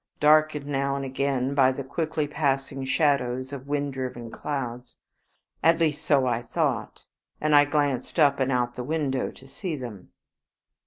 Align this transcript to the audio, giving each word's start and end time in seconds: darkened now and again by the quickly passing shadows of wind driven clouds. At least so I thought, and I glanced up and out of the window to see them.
darkened 0.19 0.65
now 0.65 0.95
and 0.95 1.05
again 1.05 1.53
by 1.53 1.71
the 1.71 1.83
quickly 1.83 2.27
passing 2.27 2.83
shadows 2.83 3.53
of 3.53 3.67
wind 3.67 3.93
driven 3.93 4.31
clouds. 4.31 4.97
At 5.61 5.77
least 5.77 6.03
so 6.03 6.25
I 6.25 6.41
thought, 6.41 7.05
and 7.39 7.55
I 7.55 7.65
glanced 7.65 8.17
up 8.17 8.39
and 8.39 8.51
out 8.51 8.69
of 8.69 8.75
the 8.75 8.83
window 8.83 9.29
to 9.29 9.47
see 9.47 9.75
them. 9.75 10.09